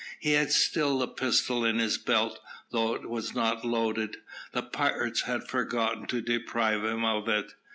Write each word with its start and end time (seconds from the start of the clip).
He 0.19 0.31
had 0.31 0.51
still 0.51 1.03
a 1.03 1.07
pistol 1.07 1.63
in 1.63 1.77
his 1.77 1.99
belt, 1.99 2.39
though 2.71 2.95
it 2.95 3.07
was 3.07 3.35
not 3.35 3.63
loaded. 3.63 4.17
The 4.51 4.63
pirates 4.63 5.21
had 5.21 5.47
forgotten 5.47 6.07
to 6.07 6.21
deprive 6.23 6.83
him 6.83 7.05
of 7.05 7.29
it. 7.29 7.53